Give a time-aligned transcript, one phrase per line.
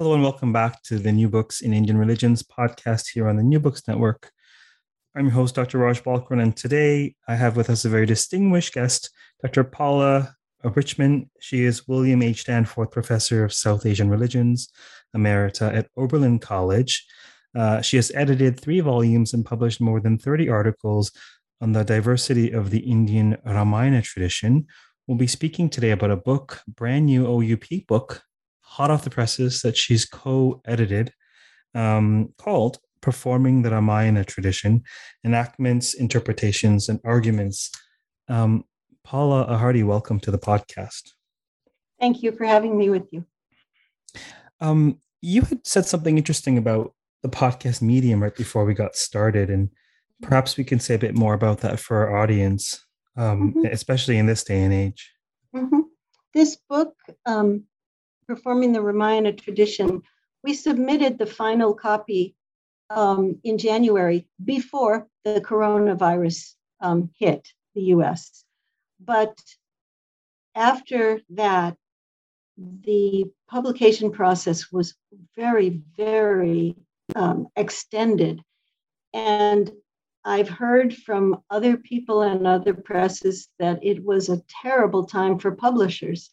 [0.00, 3.42] Hello and welcome back to the New Books in Indian Religions podcast here on the
[3.42, 4.32] New Books Network.
[5.14, 5.76] I'm your host, Dr.
[5.76, 9.10] Raj Balkaran, and today I have with us a very distinguished guest,
[9.42, 9.62] Dr.
[9.62, 11.28] Paula Richman.
[11.40, 12.46] She is William H.
[12.46, 14.70] Danforth Professor of South Asian Religions,
[15.14, 17.06] Emerita at Oberlin College.
[17.54, 21.12] Uh, she has edited three volumes and published more than 30 articles
[21.60, 24.66] on the diversity of the Indian Ramayana tradition.
[25.06, 28.22] We'll be speaking today about a book, brand new OUP book
[28.70, 31.12] hot off the presses that she's co-edited
[31.74, 34.82] um, called performing the ramayana tradition
[35.24, 37.70] enactments interpretations and arguments
[38.28, 38.64] um,
[39.02, 41.10] paula a hearty welcome to the podcast
[41.98, 43.24] thank you for having me with you
[44.60, 49.50] um, you had said something interesting about the podcast medium right before we got started
[49.50, 49.68] and
[50.22, 52.84] perhaps we can say a bit more about that for our audience
[53.16, 53.66] um, mm-hmm.
[53.66, 55.12] especially in this day and age
[55.52, 55.80] mm-hmm.
[56.34, 56.94] this book
[57.26, 57.64] um,
[58.30, 60.02] performing the Ramayana tradition,
[60.44, 62.36] we submitted the final copy
[62.88, 68.44] um, in January before the coronavirus um, hit the US.
[69.00, 69.36] But
[70.54, 71.76] after that,
[72.56, 74.94] the publication process was
[75.34, 76.76] very, very
[77.16, 78.44] um, extended.
[79.12, 79.72] And
[80.24, 85.50] I've heard from other people and other presses that it was a terrible time for
[85.50, 86.30] publishers.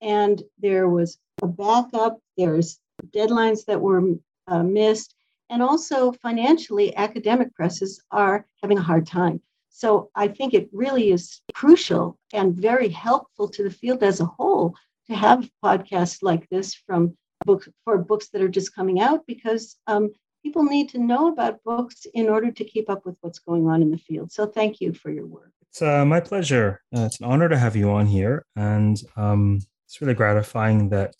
[0.00, 4.02] And there was a backup, there's deadlines that were
[4.46, 5.14] uh, missed,
[5.50, 9.42] and also financially, academic presses are having a hard time.
[9.68, 14.26] So I think it really is crucial and very helpful to the field as a
[14.26, 14.74] whole
[15.08, 19.76] to have podcasts like this from books for books that are just coming out because
[19.86, 23.66] um, people need to know about books in order to keep up with what's going
[23.66, 24.30] on in the field.
[24.30, 25.52] So thank you for your work.
[25.68, 26.82] It's uh, my pleasure.
[26.94, 31.16] Uh, it's an honor to have you on here, and um, it's really gratifying that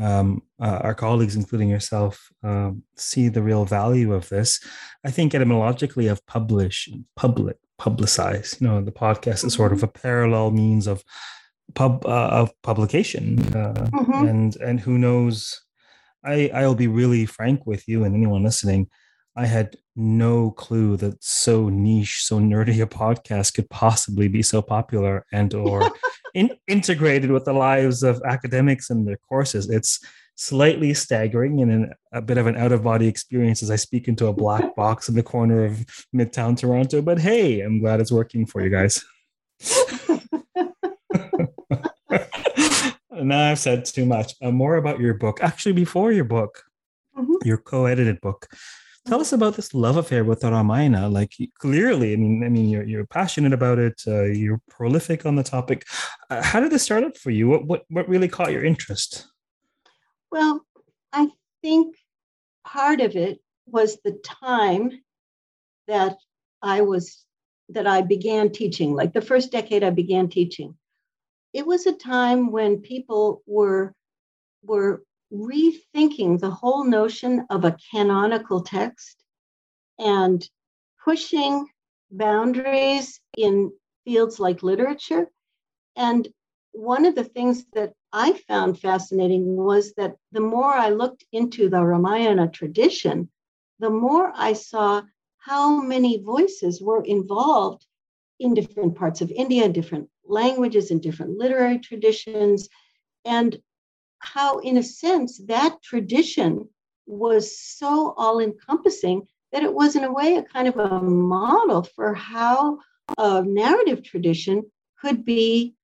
[0.00, 4.58] um, uh, our colleagues, including yourself, um, see the real value of this.
[5.04, 8.60] I think etymologically of publish, public, publicize.
[8.60, 11.04] You know, the podcast is sort of a parallel means of
[11.76, 14.26] pub uh, of publication, uh, mm-hmm.
[14.26, 15.62] and and who knows.
[16.24, 18.90] I I'll be really frank with you and anyone listening.
[19.36, 24.60] I had no clue that so niche, so nerdy a podcast could possibly be so
[24.60, 25.88] popular and or
[26.36, 29.70] in, integrated with the lives of academics and their courses.
[29.70, 29.98] It's
[30.34, 34.06] slightly staggering and an, a bit of an out of body experience as I speak
[34.06, 37.00] into a black box in the corner of Midtown Toronto.
[37.00, 39.02] But hey, I'm glad it's working for you guys.
[43.10, 44.34] now I've said too much.
[44.42, 45.38] Uh, more about your book.
[45.42, 46.64] Actually, before your book,
[47.16, 47.48] mm-hmm.
[47.48, 48.46] your co-edited book,
[49.06, 51.08] tell us about this love affair with the Ramayana.
[51.08, 54.02] Like clearly, I mean, I mean, you're you're passionate about it.
[54.06, 55.86] Uh, you're prolific on the topic.
[56.28, 57.48] Uh, how did this start up for you?
[57.48, 59.26] What what what really caught your interest?
[60.30, 60.66] Well,
[61.12, 61.28] I
[61.62, 61.96] think
[62.66, 64.90] part of it was the time
[65.86, 66.16] that
[66.62, 67.24] I was
[67.70, 68.94] that I began teaching.
[68.94, 70.76] Like the first decade, I began teaching.
[71.52, 73.94] It was a time when people were
[74.62, 79.22] were rethinking the whole notion of a canonical text
[79.98, 80.48] and
[81.04, 81.66] pushing
[82.10, 83.72] boundaries in
[84.04, 85.28] fields like literature.
[85.96, 86.28] And
[86.72, 91.68] one of the things that I found fascinating was that the more I looked into
[91.68, 93.30] the Ramayana tradition,
[93.78, 95.02] the more I saw
[95.38, 97.86] how many voices were involved
[98.38, 102.68] in different parts of India, different languages, and different literary traditions.
[103.24, 103.56] And
[104.20, 106.68] how, in a sense, that tradition
[107.06, 111.82] was so all encompassing that it was, in a way, a kind of a model
[111.82, 112.78] for how
[113.18, 114.64] a narrative tradition
[115.00, 115.74] could be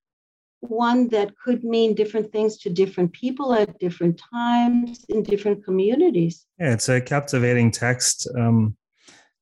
[0.59, 6.45] one that could mean different things to different people at different times in different communities.
[6.59, 8.27] Yeah, it's a captivating text.
[8.37, 8.77] Um,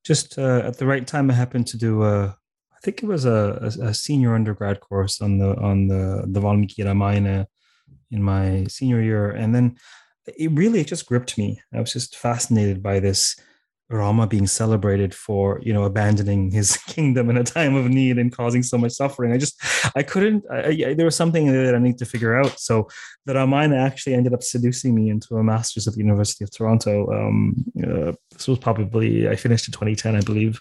[0.04, 3.24] just uh, at the right time, I happened to do a, I think it was
[3.24, 7.46] a, a, a senior undergrad course on the on the the Valmiki Ramayana
[8.12, 9.76] in my senior year, and then
[10.26, 11.60] it really it just gripped me.
[11.74, 13.36] I was just fascinated by this
[13.92, 18.34] Rama being celebrated for you know abandoning his kingdom in a time of need and
[18.34, 19.32] causing so much suffering.
[19.32, 19.60] I just
[19.94, 20.44] I couldn't.
[20.50, 22.58] I, I, there was something there that I need to figure out.
[22.58, 22.88] So
[23.26, 27.10] the Ramayana actually ended up seducing me into a master's at the University of Toronto.
[27.12, 30.60] Um, uh, this was probably I finished in 2010, I believe.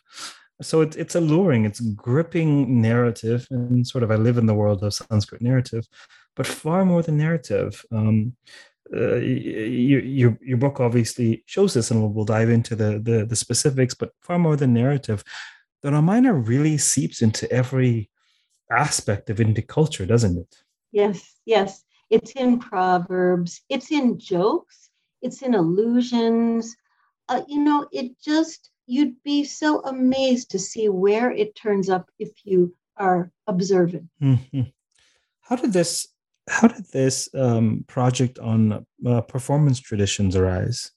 [0.62, 1.66] So it's it's alluring.
[1.66, 5.88] It's gripping narrative, and sort of I live in the world of Sanskrit narrative,
[6.36, 7.86] but far more than narrative.
[7.92, 8.36] Um,
[8.94, 13.26] uh, your, your your book obviously shows this, and we'll, we'll dive into the, the,
[13.26, 13.94] the specifics.
[13.94, 15.24] But far more than narrative,
[15.82, 18.10] the Ramayana really seeps into every
[18.70, 20.56] aspect of Indic culture, doesn't it?
[20.92, 21.84] Yes, yes.
[22.10, 23.62] It's in proverbs.
[23.70, 24.90] It's in jokes.
[25.22, 26.76] It's in allusions.
[27.30, 32.10] Uh, you know, it just you'd be so amazed to see where it turns up
[32.20, 34.10] if you are observant.
[34.22, 34.64] Mm-hmm.
[35.42, 36.08] How did this
[36.50, 40.92] how did this um, project on uh, performance traditions arise?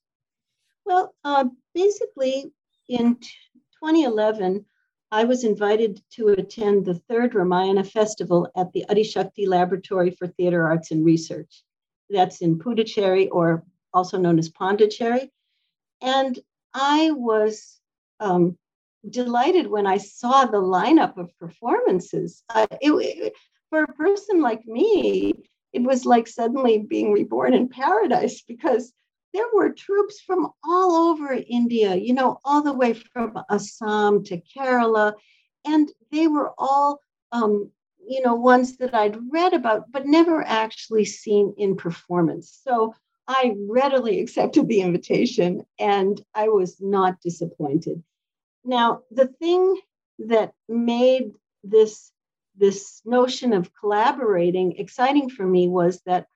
[0.84, 2.52] Well, uh, basically,
[2.88, 3.28] in t-
[3.82, 4.64] 2011,
[5.10, 10.66] I was invited to attend the third Ramayana Festival at the Adishakti Laboratory for Theater
[10.66, 11.62] Arts and Research.
[12.10, 15.30] That's in Puducherry, or also known as Pondicherry.
[16.02, 16.38] And
[16.74, 17.80] I was
[18.20, 18.58] um,
[19.08, 22.42] delighted when I saw the lineup of performances.
[22.80, 23.32] It,
[23.74, 25.34] for a person like me,
[25.72, 28.92] it was like suddenly being reborn in paradise because
[29.32, 34.40] there were troops from all over India, you know, all the way from Assam to
[34.42, 35.14] Kerala.
[35.64, 37.00] And they were all,
[37.32, 37.68] um,
[38.06, 42.56] you know, ones that I'd read about, but never actually seen in performance.
[42.62, 42.94] So
[43.26, 48.04] I readily accepted the invitation and I was not disappointed.
[48.64, 49.80] Now, the thing
[50.20, 51.32] that made
[51.64, 52.12] this
[52.56, 56.26] this notion of collaborating exciting for me was that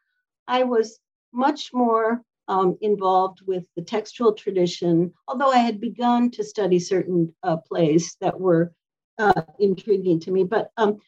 [0.47, 0.99] I was
[1.33, 7.35] much more um, involved with the textual tradition, although I had begun to study certain
[7.43, 8.73] uh, plays that were
[9.19, 10.45] uh, intriguing to me.
[10.45, 10.99] But um,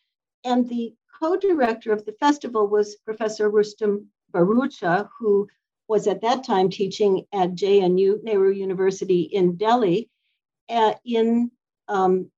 [0.44, 5.48] and the co-director of the festival was Professor Rustom Bharucha, who
[5.88, 10.08] was at that time teaching at JNU Nehru University in Delhi,
[10.68, 11.50] uh, in
[11.88, 12.30] um,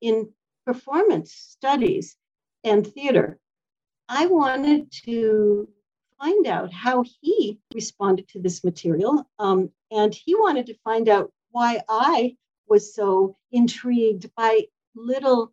[0.00, 0.30] in
[0.66, 2.16] performance studies
[2.64, 3.38] and theater.
[4.08, 5.68] I wanted to
[6.18, 9.28] find out how he responded to this material.
[9.38, 12.36] Um, and he wanted to find out why I
[12.68, 14.62] was so intrigued by
[14.94, 15.52] little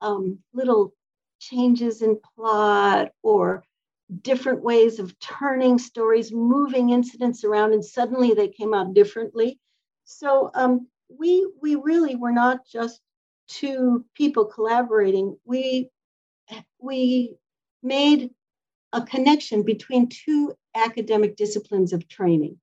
[0.00, 0.92] um, little
[1.40, 3.64] changes in plot or
[4.22, 9.58] different ways of turning stories, moving incidents around, and suddenly they came out differently.
[10.04, 13.00] So um, we we really were not just
[13.48, 15.36] two people collaborating.
[15.44, 15.90] We
[16.80, 17.36] we
[17.82, 18.30] made
[18.92, 22.58] a connection between two academic disciplines of training.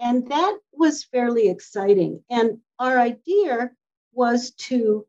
[0.00, 2.22] And that was fairly exciting.
[2.30, 3.70] And our idea
[4.12, 5.06] was to,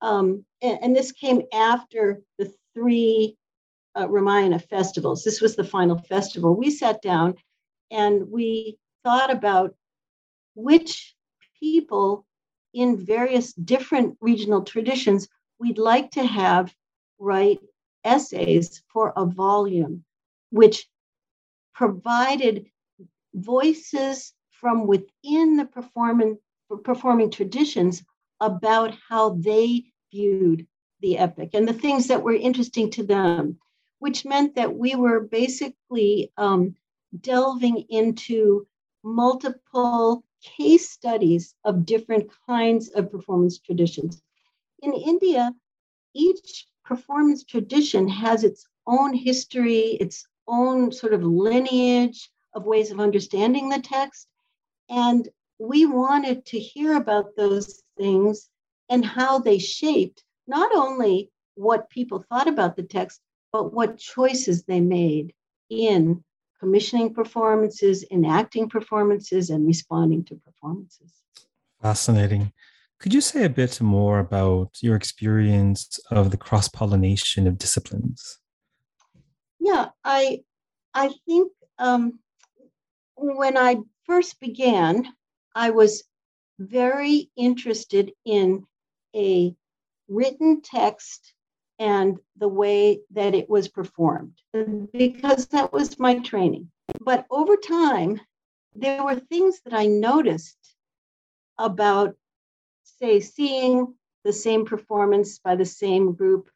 [0.00, 3.36] um, and, and, this came after the three
[3.98, 5.24] uh, Ramayana festivals.
[5.24, 6.54] This was the final festival.
[6.54, 7.34] We sat down
[7.90, 9.74] and we thought about
[10.54, 11.14] which
[11.60, 12.26] people
[12.74, 15.28] in various different regional traditions
[15.58, 16.74] we'd like to have
[17.18, 17.60] write
[18.04, 20.04] essays for a volume,
[20.50, 20.86] which
[21.74, 22.66] provided
[23.34, 26.38] voices from within the performing,
[26.82, 28.02] performing traditions
[28.40, 30.66] about how they viewed
[31.00, 33.58] the epic and the things that were interesting to them,
[33.98, 36.74] which meant that we were basically um,
[37.20, 38.66] delving into
[39.02, 44.22] multiple case studies of different kinds of performance traditions.
[44.82, 45.52] In India,
[46.14, 53.00] each performance tradition has its own history, its own sort of lineage of ways of
[53.00, 54.28] understanding the text.
[54.88, 58.50] And we wanted to hear about those things
[58.90, 63.20] and how they shaped not only what people thought about the text,
[63.52, 65.32] but what choices they made
[65.70, 66.22] in
[66.60, 71.12] commissioning performances, enacting performances, and responding to performances.
[71.82, 72.52] Fascinating.
[72.98, 78.38] Could you say a bit more about your experience of the cross pollination of disciplines?
[79.60, 80.42] Yeah, I
[80.94, 82.20] I think um,
[83.16, 85.06] when I first began,
[85.54, 86.04] I was
[86.58, 88.66] very interested in
[89.14, 89.54] a
[90.08, 91.33] written text
[91.78, 94.32] and the way that it was performed
[94.92, 96.70] because that was my training.
[97.00, 98.20] But over time,
[98.74, 100.58] there were things that I noticed
[101.58, 102.16] about
[102.84, 106.48] say seeing the same performance by the same group,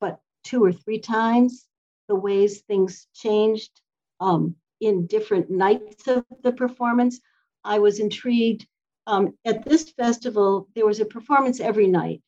[0.00, 1.66] but two or three times,
[2.08, 3.80] the ways things changed
[4.20, 7.20] um, in different nights of the performance.
[7.64, 8.66] I was intrigued
[9.06, 12.22] um, at this festival, there was a performance every night.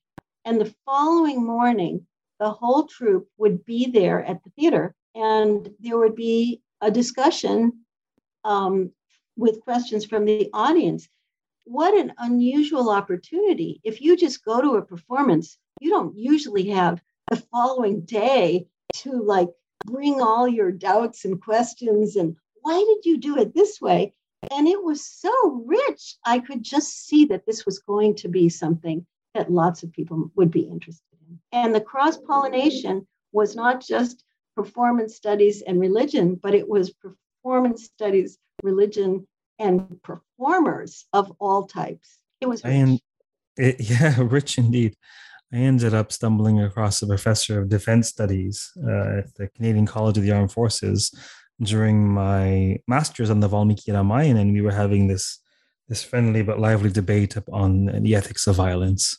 [0.44, 2.06] And the following morning,
[2.38, 7.72] the whole troupe would be there at the theater and there would be a discussion
[8.44, 8.90] um,
[9.36, 11.08] with questions from the audience.
[11.64, 13.80] What an unusual opportunity.
[13.84, 19.12] If you just go to a performance, you don't usually have the following day to
[19.12, 19.48] like
[19.84, 24.12] bring all your doubts and questions and why did you do it this way?
[24.50, 26.16] And it was so rich.
[26.24, 30.30] I could just see that this was going to be something that lots of people
[30.36, 31.17] would be interested in.
[31.52, 34.24] And the cross pollination was not just
[34.56, 39.26] performance studies and religion, but it was performance studies, religion,
[39.58, 42.18] and performers of all types.
[42.40, 43.00] It was rich.
[43.56, 44.94] it, yeah, rich indeed.
[45.52, 50.18] I ended up stumbling across a professor of defense studies uh, at the Canadian College
[50.18, 51.10] of the Armed Forces
[51.60, 55.40] during my master's on the Valmiki Ramayana, and we were having this
[55.88, 59.18] this friendly but lively debate on the ethics of violence,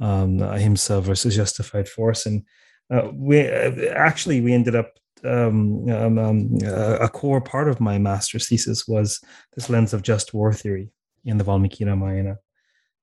[0.00, 2.44] um, ahimsa versus justified force, and
[2.90, 7.98] uh, we uh, actually we ended up um, um, um, a core part of my
[7.98, 9.20] master's thesis was
[9.54, 10.90] this lens of just war theory
[11.24, 12.38] in the Valmiki Ramayana.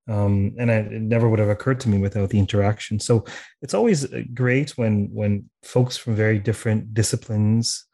[0.08, 3.00] Um, and I, it never would have occurred to me without the interaction.
[3.00, 3.26] So
[3.62, 7.86] it's always uh, great when when folks from very different disciplines,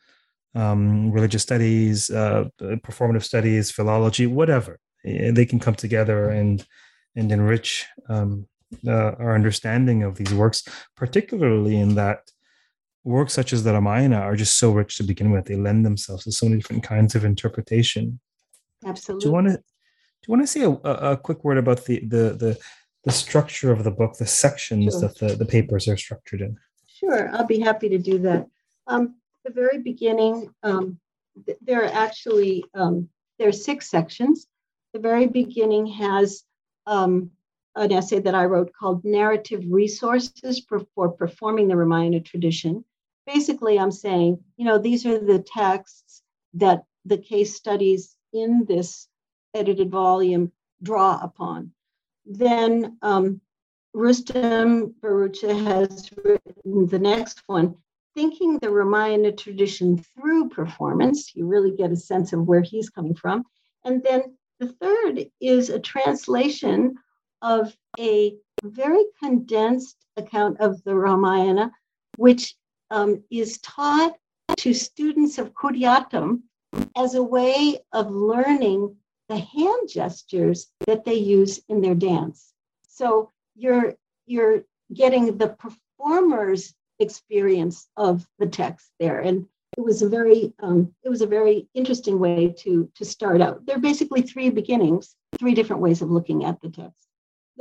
[0.53, 6.65] um, religious studies, uh, performative studies, philology, whatever, eh, they can come together and
[7.15, 8.45] and enrich um,
[8.87, 10.63] uh, our understanding of these works,
[10.95, 12.31] particularly in that
[13.03, 15.45] works such as the Ramayana are just so rich to begin with.
[15.45, 18.19] They lend themselves to so many different kinds of interpretation.
[18.85, 19.23] Absolutely.
[19.23, 21.99] Do you want to do you want to say a, a, quick word about the,
[22.01, 22.59] the the
[23.03, 25.01] the structure of the book, the sections sure.
[25.01, 26.57] that the, the papers are structured in?
[26.85, 28.45] Sure, I'll be happy to do that.
[28.85, 30.99] Um, the very beginning, um,
[31.47, 33.09] th- there are actually um,
[33.39, 34.45] there are six sections.
[34.93, 36.43] The very beginning has
[36.85, 37.31] um,
[37.75, 42.83] an essay that I wrote called Narrative Resources for, for Performing the Ramayana Tradition.
[43.25, 46.21] Basically, I'm saying, you know, these are the texts
[46.55, 49.07] that the case studies in this
[49.53, 50.51] edited volume
[50.83, 51.71] draw upon.
[52.25, 53.41] Then um,
[53.93, 57.75] Rustom Bharucha has written the next one,
[58.15, 61.33] Thinking the Ramayana Tradition Through Performance.
[61.35, 63.45] You really get a sense of where he's coming from.
[63.85, 66.95] And then the third is a translation
[67.41, 71.71] of a very condensed account of the Ramayana,
[72.17, 72.55] which
[72.89, 74.15] um, is taught
[74.57, 76.41] to students of Kutiyattam
[76.95, 78.95] as a way of learning
[79.29, 82.53] the hand gestures that they use in their dance.
[82.87, 83.95] So you're
[84.25, 89.45] you're getting the performer's experience of the text there, and
[89.77, 93.65] it was a very um, it was a very interesting way to to start out.
[93.65, 97.07] There are basically three beginnings, three different ways of looking at the text.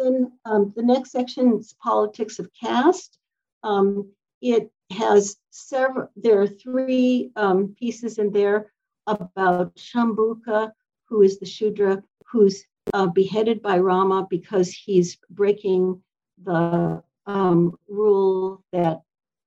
[0.00, 3.18] Then um, the next section is politics of caste.
[3.62, 6.08] Um, it has several.
[6.16, 8.72] There are three um, pieces in there
[9.06, 10.72] about Shambuka,
[11.04, 12.64] who is the Shudra, who's
[12.94, 16.02] uh, beheaded by Rama because he's breaking
[16.42, 19.02] the um, rule that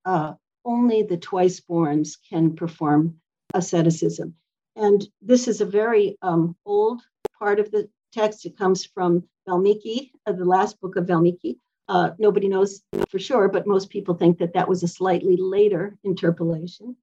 [0.06, 0.34] uh,
[0.66, 3.16] only the twice borns can perform
[3.56, 4.36] asceticism.
[4.76, 7.02] And this is a very um, old
[7.40, 8.46] part of the text.
[8.46, 11.58] It comes from Valmiki, uh, the last book of Valmiki.
[11.90, 15.98] Uh, nobody knows for sure, but most people think that that was a slightly later
[16.04, 16.96] interpolation.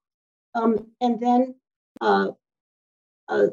[0.55, 1.55] Um, and then
[2.01, 2.29] uh,
[3.29, 3.49] uh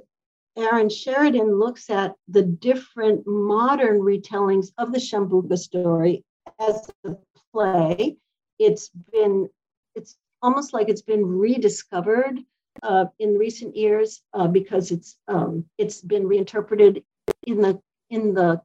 [0.57, 6.23] Aaron Sherraden looks at the different modern retellings of the Shambuka story
[6.59, 7.15] as a
[7.53, 8.17] play.
[8.57, 9.49] It's been,
[9.93, 12.39] it's almost like it's been rediscovered
[12.81, 17.03] uh, in recent years uh, because it's um, it's been reinterpreted
[17.47, 18.61] in the in the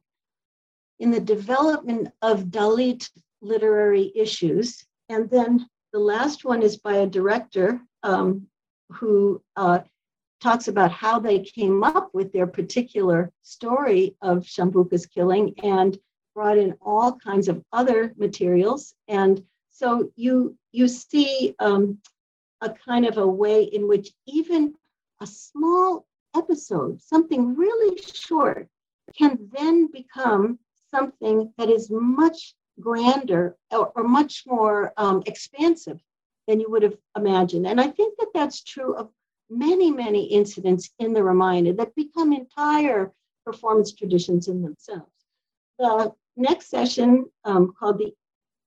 [0.99, 3.09] in the development of Dalit
[3.41, 4.85] literary issues.
[5.09, 8.47] And then the last one is by a director um,
[8.89, 9.79] who uh,
[10.39, 15.97] talks about how they came up with their particular story of Shambuka's killing and
[16.35, 18.93] brought in all kinds of other materials.
[19.07, 21.97] And so you you see um,
[22.61, 24.73] a kind of a way in which even
[25.21, 28.67] a small episode, something really short,
[29.17, 35.99] can then become something that is much grander or, or much more um, expansive
[36.47, 37.67] than you would have imagined.
[37.67, 39.09] And I think that that's true of
[39.49, 43.11] many, many incidents in the Ramayana that become entire
[43.45, 45.11] performance traditions in themselves.
[45.79, 48.13] The next session, um, called the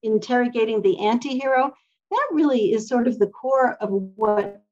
[0.03, 1.71] Interrogating the Antihero,
[2.11, 4.63] that really is sort of the core of what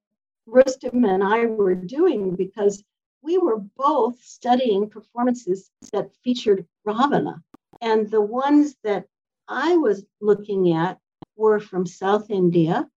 [0.46, 2.84] Rustom and I were doing because
[3.26, 7.44] we were both studying performances that featured Ravana.
[7.82, 9.06] And the ones that
[9.48, 11.00] I was looking at
[11.36, 12.88] were from South India,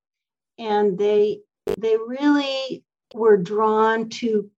[0.58, 1.40] and they
[1.78, 4.50] they really were drawn to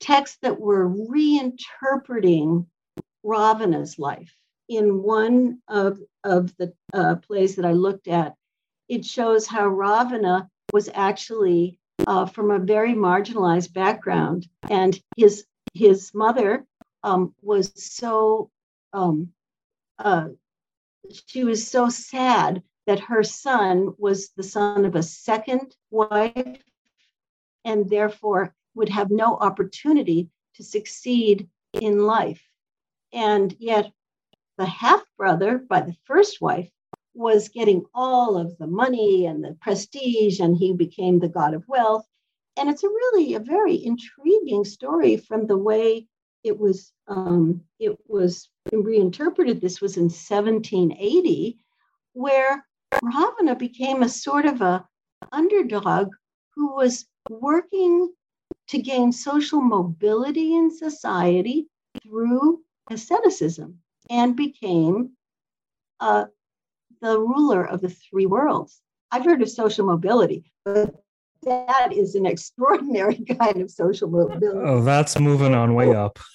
[0.00, 2.66] texts that were reinterpreting
[3.22, 4.34] Ravana's life.
[4.68, 8.34] In one of, of the uh, plays that I looked at,
[8.88, 15.44] it shows how Ravana was actually uh, from a very marginalized background, and his
[15.74, 16.64] his mother
[17.02, 18.50] um, was so
[18.92, 19.32] um,
[19.98, 20.28] uh,
[21.26, 26.62] she was so sad that her son was the son of a second wife
[27.64, 32.42] and therefore would have no opportunity to succeed in life.
[33.12, 33.90] And yet,
[34.58, 36.70] the half brother by the first wife
[37.16, 41.64] was getting all of the money and the prestige, and he became the god of
[41.68, 42.06] wealth.
[42.56, 46.06] And it's a really a very intriguing story from the way
[46.44, 49.60] it was um, it was reinterpreted.
[49.60, 51.58] This was in 1780,
[52.12, 52.64] where
[53.02, 54.86] Ravana became a sort of a
[55.32, 56.10] underdog
[56.54, 58.12] who was working
[58.68, 61.68] to gain social mobility in society
[62.02, 63.78] through asceticism
[64.10, 65.10] and became
[66.00, 66.26] uh,
[67.00, 68.80] the ruler of the three worlds.
[69.10, 70.94] I've heard of social mobility, but
[71.42, 74.68] that is an extraordinary kind of social mobility.
[74.68, 76.18] Oh, that's moving on way up.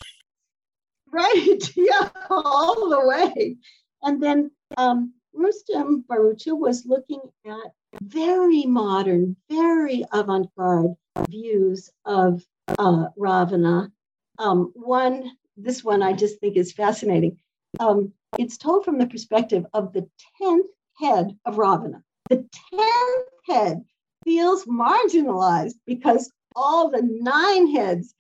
[1.14, 1.60] Right.
[1.76, 3.58] Yeah, all the way.
[4.02, 10.96] And then um, Rustom Bharucha was looking at very modern, very avant garde
[11.30, 12.42] views of
[12.80, 13.92] uh, Ravana.
[14.40, 17.38] Um, one, this one I just think is fascinating.
[17.80, 20.08] Um, it's told from the perspective of the
[20.42, 22.04] 10th head of Ravana.
[22.30, 23.84] The 10th head
[24.24, 28.14] feels marginalized because all the nine heads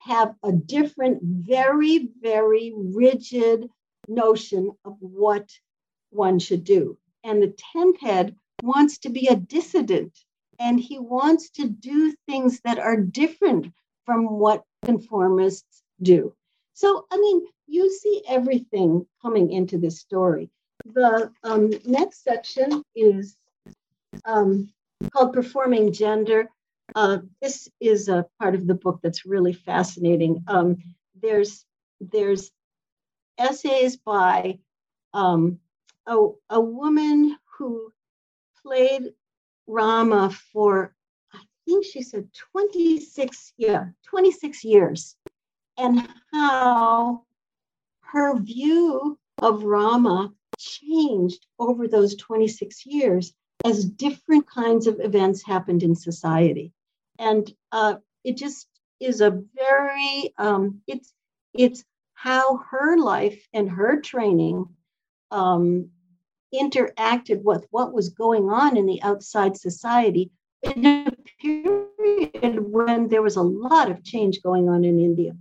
[0.00, 3.68] have a different, very, very rigid
[4.08, 5.50] notion of what
[6.10, 6.96] one should do.
[7.24, 10.16] And the 10th head wants to be a dissident
[10.58, 13.72] and he wants to do things that are different
[14.04, 16.34] from what conformists do.
[16.74, 20.50] So, I mean, you see everything coming into this story.
[20.94, 23.36] The um, next section is
[24.24, 24.68] um,
[25.10, 26.48] called Performing Gender.
[26.94, 30.44] Uh, this is a part of the book that's really fascinating.
[30.48, 30.76] Um,
[31.20, 31.64] there's
[32.00, 32.50] there's
[33.38, 34.58] essays by
[35.12, 35.58] um,
[36.06, 37.92] a, a woman who
[38.62, 39.12] played
[39.66, 40.94] Rama for,
[41.34, 45.16] I think she said 26, yeah, 26 years,
[45.78, 47.25] and how
[48.12, 53.32] her view of Rama changed over those 26 years
[53.64, 56.72] as different kinds of events happened in society.
[57.18, 58.68] And uh, it just
[59.00, 61.12] is a very, um, it's,
[61.52, 64.66] it's how her life and her training
[65.30, 65.90] um,
[66.54, 70.30] interacted with what was going on in the outside society
[70.62, 75.36] in a period when there was a lot of change going on in India.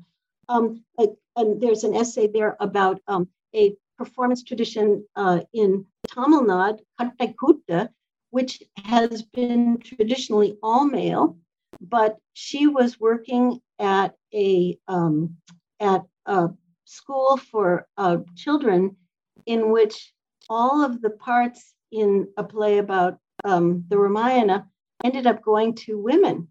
[0.49, 0.83] Um,
[1.37, 7.89] and there's an essay there about um, a performance tradition uh, in Tamil Nadu, Kattai
[8.31, 11.37] which has been traditionally all male,
[11.79, 15.37] but she was working at a um,
[15.79, 16.49] at a
[16.85, 18.95] school for uh, children
[19.45, 20.13] in which
[20.49, 24.67] all of the parts in a play about um, the Ramayana
[25.03, 26.47] ended up going to women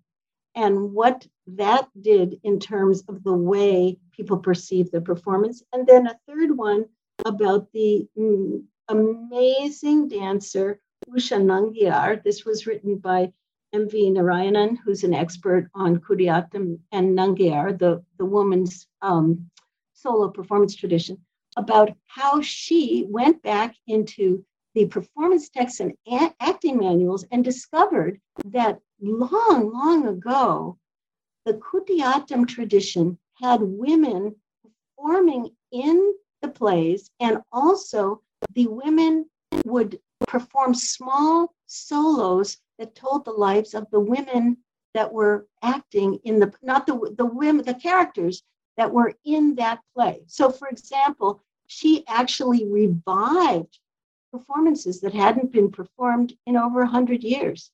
[0.54, 5.62] and what that did in terms of the way people perceive the performance.
[5.72, 6.86] And then a third one
[7.24, 12.22] about the mm, amazing dancer Usha Nangiar.
[12.22, 13.32] This was written by
[13.72, 14.10] M.V.
[14.10, 19.50] Narayanan, who's an expert on Kudiyattam and Nangiar, the, the woman's um,
[19.92, 21.18] solo performance tradition
[21.56, 28.20] about how she went back into the performance texts and a- acting manuals and discovered
[28.46, 30.78] that long, long ago,
[31.44, 34.34] the Kutiyattam tradition had women
[34.96, 38.22] performing in the plays, and also
[38.54, 39.26] the women
[39.64, 44.56] would perform small solos that told the lives of the women
[44.94, 48.42] that were acting in the not the the women the characters
[48.76, 50.22] that were in that play.
[50.26, 53.78] So, for example, she actually revived
[54.32, 57.70] performances that hadn't been performed in over 100 years.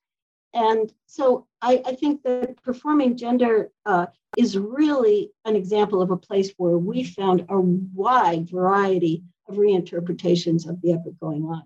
[0.53, 6.17] And so I, I think that performing gender uh, is really an example of a
[6.17, 11.63] place where we found a wide variety of reinterpretations of the epic going on.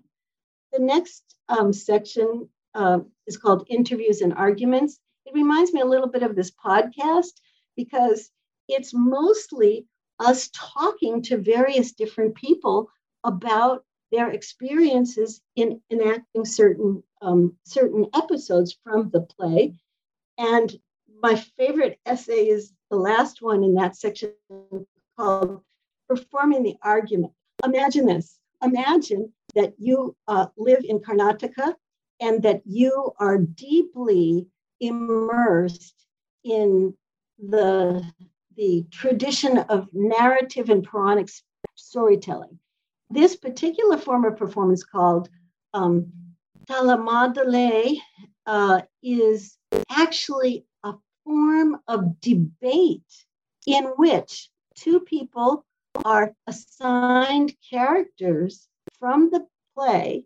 [0.71, 4.99] The next um, section uh, is called Interviews and Arguments.
[5.25, 7.33] It reminds me a little bit of this podcast
[7.75, 8.29] because
[8.67, 9.85] it's mostly
[10.19, 12.89] us talking to various different people
[13.23, 19.73] about their experiences in enacting certain um, certain episodes from the play.
[20.37, 20.73] And
[21.21, 24.33] my favorite essay is the last one in that section
[25.17, 25.61] called
[26.07, 27.33] "Performing the Argument."
[27.63, 31.75] Imagine this: imagine that you uh, live in Karnataka
[32.19, 34.47] and that you are deeply
[34.79, 36.05] immersed
[36.43, 36.93] in
[37.39, 38.03] the
[38.55, 41.29] the tradition of narrative and Puranic
[41.75, 42.57] storytelling.
[43.09, 45.29] This particular form of performance called
[45.73, 46.11] um,
[46.69, 47.97] Talamaddale
[48.45, 49.57] uh, is
[49.89, 53.25] actually a form of debate
[53.67, 55.65] in which two people
[56.03, 58.67] are assigned characters
[58.99, 60.25] from the play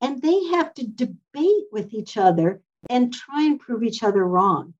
[0.00, 2.60] and they have to debate with each other
[2.90, 4.74] and try and prove each other wrong.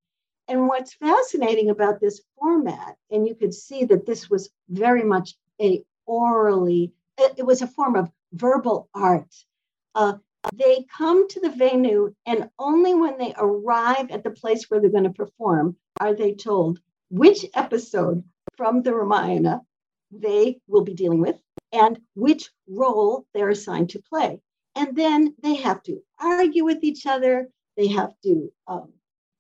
[0.47, 5.35] And what's fascinating about this format, and you could see that this was very much
[5.61, 9.35] a orally, it was a form of verbal art.
[9.95, 10.15] Uh,
[10.55, 14.91] they come to the venue, and only when they arrive at the place where they're
[14.91, 18.23] going to perform are they told which episode
[18.57, 19.63] from the Ramayana
[20.11, 21.37] they will be dealing with
[21.73, 24.41] and which role they're assigned to play.
[24.75, 28.93] And then they have to argue with each other, they have to um,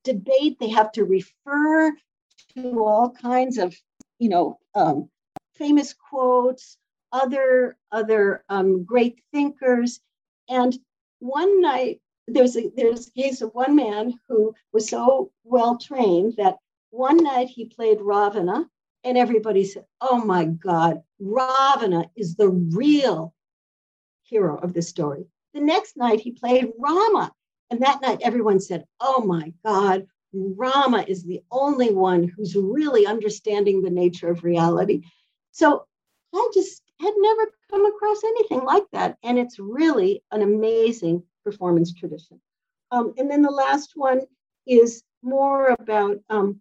[0.05, 1.93] debate, they have to refer
[2.55, 3.75] to all kinds of,
[4.19, 5.09] you know, um,
[5.55, 6.77] famous quotes,
[7.13, 10.01] other other um, great thinkers.
[10.49, 10.77] And
[11.21, 16.35] one night, there's a there's a case of one man who was so well trained
[16.37, 16.57] that
[16.91, 18.69] one night he played Ravana,
[19.05, 23.35] and everybody said, "Oh my God, Ravana is the real
[24.23, 27.33] hero of this story." The next night he played Rama,
[27.71, 33.07] and that night, everyone said, Oh my God, Rama is the only one who's really
[33.07, 35.03] understanding the nature of reality.
[35.53, 35.85] So
[36.35, 39.17] I just had never come across anything like that.
[39.23, 42.41] And it's really an amazing performance tradition.
[42.91, 44.23] Um, and then the last one
[44.67, 46.61] is more about um,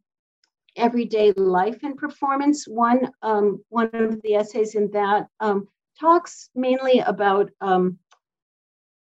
[0.76, 2.68] everyday life and performance.
[2.68, 5.68] One, um, one of the essays in that um,
[6.00, 7.98] talks mainly about um,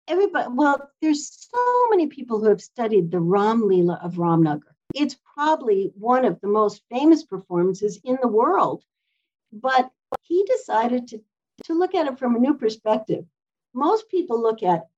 [0.08, 4.74] everybody, well, there's so many people who have studied the Ram Leela of Ramnagar.
[4.94, 8.84] It's probably one of the most famous performances in the world.
[9.52, 9.90] But
[10.22, 11.20] he decided to,
[11.64, 13.24] to look at it from a new perspective.
[13.74, 14.88] Most people look at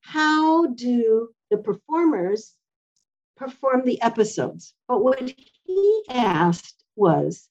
[0.00, 2.54] how do the performers
[3.36, 4.74] perform the episodes.
[4.88, 5.32] But what
[5.64, 7.48] he asked was,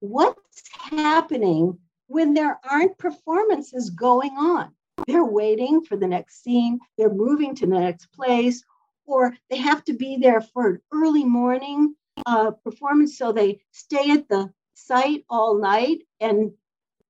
[0.00, 4.72] what's happening when there aren't performances going on?
[5.06, 8.64] They're waiting for the next scene, they're moving to the next place,
[9.06, 13.18] or they have to be there for an early morning uh, performance.
[13.18, 14.52] So they stay at the
[14.86, 16.52] site all night and,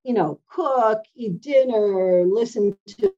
[0.05, 3.13] you know, cook, eat dinner, listen to,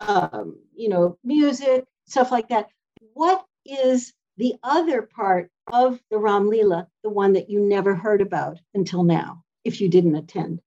[0.00, 2.68] um, you know, music, stuff like that.
[3.14, 8.20] What is the other part of the Ram Leela, the one that you never heard
[8.20, 10.60] about until now, if you didn't attend?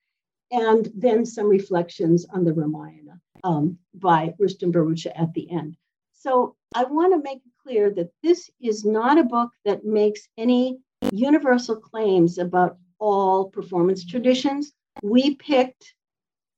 [0.52, 5.78] and then some reflections on the Ramayana um, by Rustom Bharucha at the end.
[6.14, 10.28] So I want to make it clear that this is not a book that makes
[10.38, 10.80] any
[11.12, 14.72] universal claims about all performance traditions.
[15.04, 15.94] We picked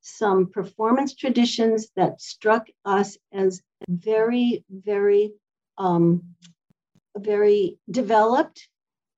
[0.02, 5.32] some performance traditions that struck us as very, very,
[5.78, 6.22] um,
[7.18, 8.68] very developed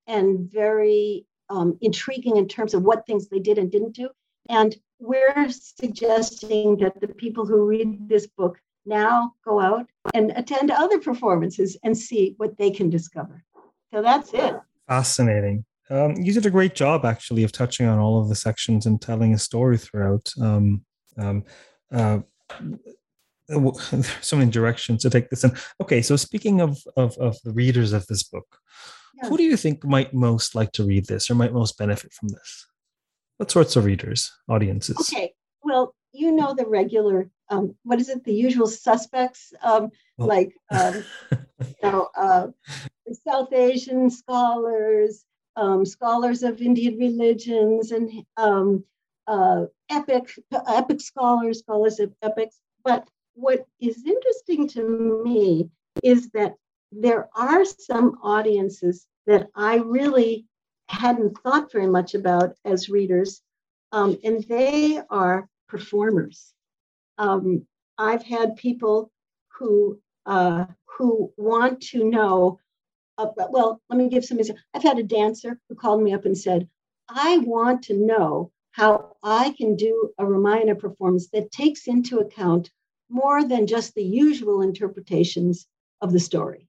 [0.06, 4.08] and very um, intriguing in terms of what things they did and didn't do.
[4.48, 10.70] And we're suggesting that the people who read this book now go out and attend
[10.70, 13.42] other performances and see what they can discover.
[13.92, 14.54] So that's it.
[14.86, 15.64] Fascinating.
[15.90, 19.00] Um, you did a great job, actually, of touching on all of the sections and
[19.00, 20.32] telling a story throughout.
[20.40, 20.84] Um,
[21.16, 21.44] um,
[21.92, 22.18] uh,
[24.20, 25.52] so many directions to take this in.
[25.80, 28.58] Okay, so speaking of, of, of the readers of this book,
[29.22, 29.28] yeah.
[29.28, 32.28] who do you think might most like to read this or might most benefit from
[32.28, 32.66] this?
[33.36, 34.96] What sorts of readers, audiences?
[35.00, 35.32] Okay.
[35.62, 40.28] Well, you know the regular, um, what is it, the usual suspects, um, well.
[40.28, 42.48] like um, you know, uh,
[43.26, 45.24] South Asian scholars,
[45.56, 48.84] um, scholars of Indian religions, and um,
[49.26, 52.60] uh, epic, epic scholars, scholars of epics.
[52.84, 55.70] But what is interesting to me
[56.02, 56.54] is that
[56.92, 60.46] there are some audiences that I really
[60.88, 63.42] hadn't thought very much about as readers,
[63.92, 66.52] um, and they are performers.
[67.18, 67.66] Um,
[67.98, 69.10] I've had people
[69.48, 72.58] who uh, who want to know.
[73.18, 74.38] Uh, well, let me give some.
[74.38, 74.64] Examples.
[74.74, 76.68] I've had a dancer who called me up and said,
[77.08, 82.70] I want to know how I can do a Ramayana performance that takes into account
[83.08, 85.66] more than just the usual interpretations
[86.00, 86.68] of the story.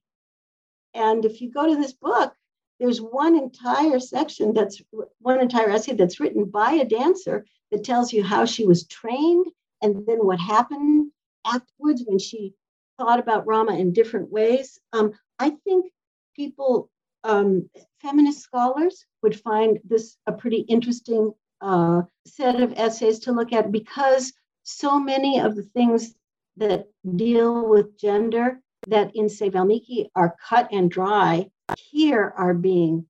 [0.94, 2.32] And if you go to this book,
[2.80, 4.80] there's one entire section that's
[5.18, 9.46] one entire essay that's written by a dancer that tells you how she was trained
[9.82, 11.10] and then what happened
[11.44, 12.54] afterwards when she
[12.98, 14.78] thought about Rama in different ways.
[14.92, 15.92] Um, I think
[16.38, 16.88] people,
[17.24, 17.68] um,
[18.00, 23.72] feminist scholars, would find this a pretty interesting uh, set of essays to look at
[23.72, 26.14] because so many of the things
[26.56, 33.06] that deal with gender that in, say, Valmiki are cut and dry here are being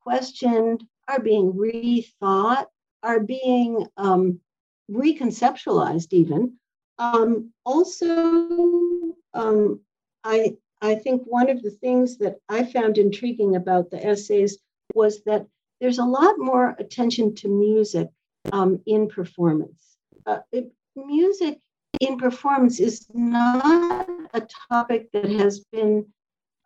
[0.00, 2.66] questioned, are being rethought,
[3.02, 4.40] are being um,
[4.90, 6.54] reconceptualized even.
[6.98, 8.08] Um, also,
[9.34, 9.80] um,
[10.24, 14.58] I, I think one of the things that I found intriguing about the essays
[14.94, 15.46] was that
[15.80, 18.08] there's a lot more attention to music
[18.50, 19.96] um, in performance.
[20.26, 21.60] Uh, it, music
[22.00, 26.06] in performance is not a topic that has been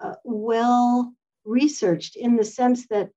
[0.00, 1.12] uh, well
[1.44, 3.10] researched in the sense that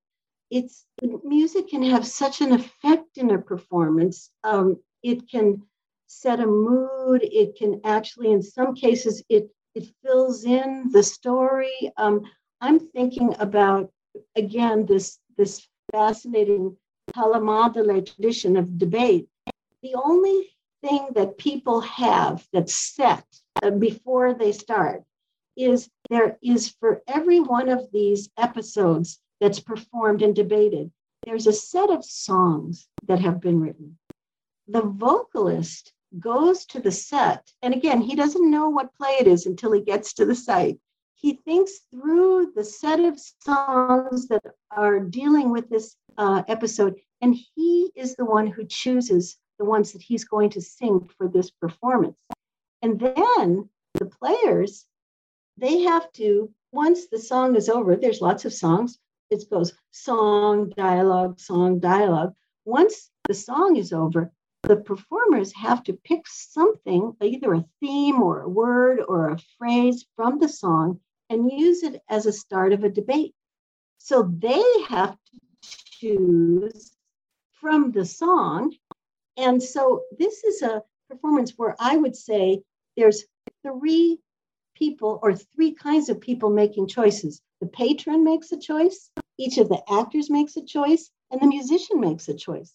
[0.52, 0.86] it's
[1.24, 4.32] music can have such an effect in a performance.
[4.44, 5.62] Um, it can
[6.08, 7.22] set a mood.
[7.24, 11.92] It can actually, in some cases, it it fills in the story.
[11.96, 12.24] Um,
[12.60, 13.92] I'm thinking about
[14.36, 16.76] again this this fascinating
[17.16, 19.28] Talamaddale tradition of debate.
[19.82, 20.50] The only
[20.84, 23.26] thing that people have that's set
[23.64, 25.04] uh, before they start
[25.56, 30.92] is there is for every one of these episodes that's performed and debated,
[31.26, 33.98] there's a set of songs that have been written.
[34.68, 39.46] The vocalist goes to the set, and again, he doesn't know what play it is
[39.46, 40.80] until he gets to the site.
[41.16, 44.42] He thinks through the set of songs that
[44.72, 49.92] are dealing with this uh, episode, and he is the one who chooses the ones
[49.92, 52.18] that he's going to sing for this performance.
[52.82, 54.86] And then the players
[55.58, 58.98] they have to, once the song is over, there's lots of songs,
[59.30, 62.34] it goes song, dialogue, song, dialogue.
[62.66, 64.32] Once the song is over,
[64.64, 70.06] the performers have to pick something, either a theme or a word or a phrase
[70.16, 73.34] from the song, and use it as a start of a debate.
[73.98, 75.40] So they have to
[76.00, 76.92] choose
[77.60, 78.74] from the song.
[79.38, 82.62] And so this is a performance where I would say
[82.96, 83.26] there's
[83.64, 84.20] three
[84.76, 87.42] people or three kinds of people making choices.
[87.62, 92.00] The patron makes a choice, each of the actors makes a choice, and the musician
[92.00, 92.74] makes a choice.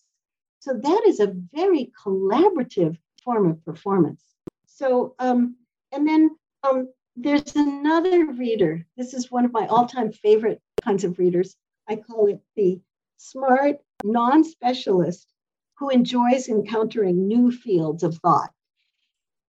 [0.65, 4.25] So that is a very collaborative form of performance.
[4.65, 5.57] So, um,
[5.93, 6.31] and then
[6.63, 8.87] um, there's another reader.
[8.97, 11.55] This is one of my all time favorite kinds of readers.
[11.87, 12.81] I call it the
[13.19, 15.29] smart non specialist
[15.75, 18.51] who enjoys encountering new fields of thought.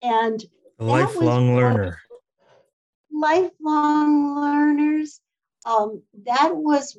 [0.01, 0.43] And
[0.81, 1.97] a lifelong learner
[3.09, 5.21] lifelong learners.
[5.65, 6.97] Um, that was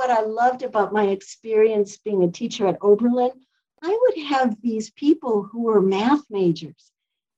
[0.00, 3.32] what I loved about my experience being a teacher at Oberlin.
[3.82, 6.90] I would have these people who were math majors,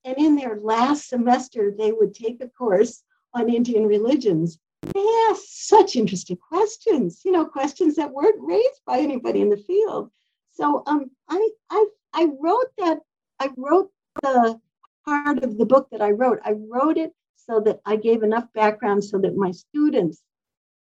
[0.04, 3.02] and in their last semester, they would take a course
[3.34, 4.60] on Indian religions.
[4.94, 9.56] They asked such interesting questions, you know, questions that weren't raised by anybody in the
[9.56, 10.12] field.
[10.52, 13.00] So um, I, I, I wrote that,
[13.40, 13.90] I wrote
[14.22, 14.60] the
[15.04, 16.38] part of the book that I wrote.
[16.44, 20.22] I wrote it so that I gave enough background so that my students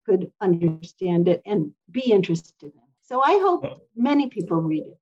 [0.10, 2.88] could understand it and be interested in.
[3.04, 3.82] So I hope oh.
[3.96, 4.98] many people read it.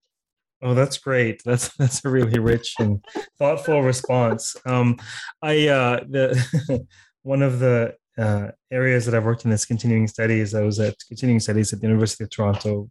[0.62, 1.42] Oh, that's great.
[1.46, 3.04] That's that's a really rich and
[3.40, 4.56] thoughtful response.
[4.66, 4.98] Um,
[5.42, 6.86] I uh, the
[7.24, 10.56] one of the uh, areas that I've worked in is continuing studies.
[10.56, 12.90] I was at continuing studies at the University of Toronto,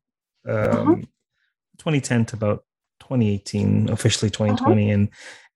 [0.48, 0.94] um, uh-huh.
[1.78, 2.64] 2010 to about
[3.00, 4.94] 2018, officially 2020, uh-huh.
[4.94, 5.08] and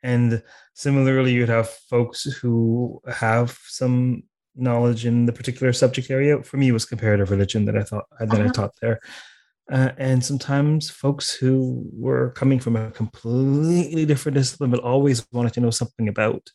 [0.03, 0.43] and
[0.75, 4.25] similarly, you'd have folks who have some
[4.61, 6.43] knowledge in the particular subject area.
[6.43, 8.45] For me, was comparative religion that I thought that uh-huh.
[8.45, 9.01] I taught there.
[9.71, 15.53] Uh, and sometimes folks who were coming from a completely different discipline but always wanted
[15.53, 16.51] to know something about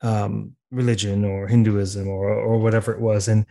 [0.00, 3.46] um, religion or Hinduism or or whatever it was, and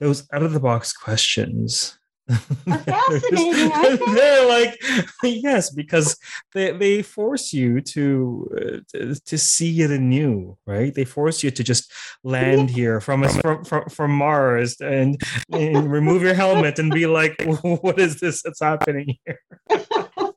[0.00, 3.70] those out of the box questions fascinating.
[4.14, 4.82] they're like
[5.22, 6.18] yes, because
[6.52, 10.92] they they force you to uh, to see it anew, right?
[10.94, 11.92] They force you to just
[12.24, 15.20] land here from a, from, from from Mars and,
[15.52, 19.40] and remove your helmet and be like, what is this that's happening here?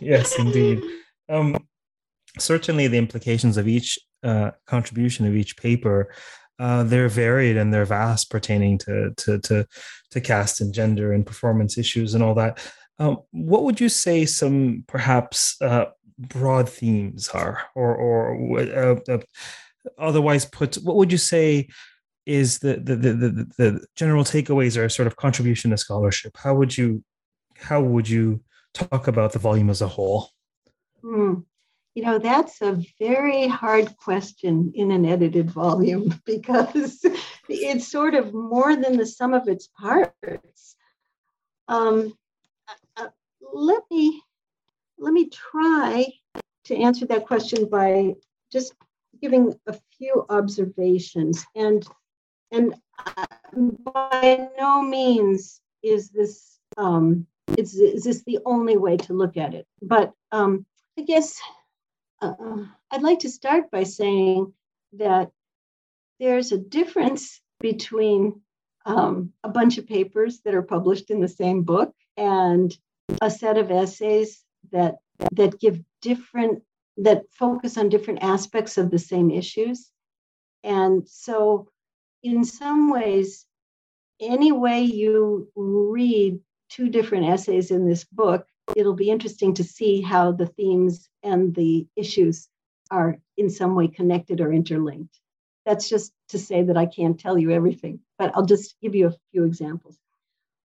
[0.00, 0.82] yes, indeed.
[1.28, 1.66] Um,
[2.38, 6.12] certainly, the implications of each uh, contribution of each paper
[6.58, 9.66] uh, they're varied and they're vast, pertaining to to to
[10.10, 12.58] to caste and gender and performance issues and all that.
[12.98, 15.86] Um, what would you say some perhaps uh,
[16.18, 19.18] broad themes are, or or uh, uh,
[19.98, 21.68] otherwise put, what would you say
[22.26, 26.36] is the the, the the the general takeaways or sort of contribution to scholarship?
[26.36, 27.04] How would you
[27.56, 28.42] how would you
[28.74, 30.30] talk about the volume as a whole?
[31.02, 31.34] Hmm.
[31.98, 37.04] You know, that's a very hard question in an edited volume because
[37.48, 40.76] it's sort of more than the sum of its parts.
[41.66, 42.16] Um,
[42.96, 43.08] uh,
[43.52, 44.22] let me
[45.00, 46.06] let me try
[46.66, 48.14] to answer that question by
[48.52, 48.74] just
[49.20, 51.84] giving a few observations and
[52.52, 53.26] and uh,
[53.92, 59.52] by no means is this um, is, is this the only way to look at
[59.52, 60.64] it but um,
[60.96, 61.40] i guess
[62.20, 64.52] uh, I'd like to start by saying
[64.94, 65.30] that
[66.18, 68.40] there's a difference between
[68.86, 72.76] um, a bunch of papers that are published in the same book and
[73.20, 74.96] a set of essays that
[75.32, 76.62] that give different
[76.96, 79.90] that focus on different aspects of the same issues.
[80.64, 81.68] And so
[82.22, 83.46] in some ways
[84.20, 90.00] any way you read two different essays in this book it'll be interesting to see
[90.00, 92.48] how the themes and the issues
[92.90, 95.20] are in some way connected or interlinked.
[95.66, 99.08] That's just to say that I can't tell you everything, but I'll just give you
[99.08, 99.98] a few examples.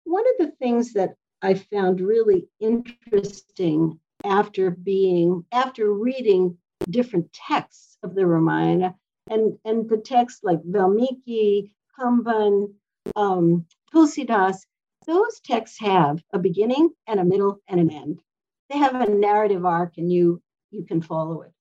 [0.06, 6.58] One of the things that I found really interesting after being after reading
[6.90, 8.96] different texts of the Ramayana
[9.30, 12.74] and and the texts like Valmiki, Kamban,
[13.16, 14.66] um, Tulsidas,
[15.08, 18.22] those texts have a beginning and a middle and an end.
[18.70, 20.42] They have a narrative arc, and you
[20.72, 21.54] you can follow it.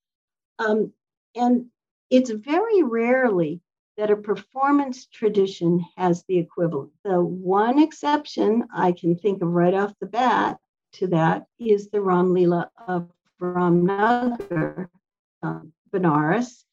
[0.58, 0.92] Um,
[1.34, 1.66] and
[2.10, 3.60] it's very rarely
[3.96, 6.92] that a performance tradition has the equivalent.
[7.04, 10.58] The one exception I can think of right off the bat
[10.94, 14.88] to that is the Ram Lila of Ramnagar,
[15.42, 16.64] um, Benares.